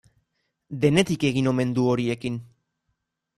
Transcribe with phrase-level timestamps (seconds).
[0.85, 2.41] Denetik egin omen du horiekin.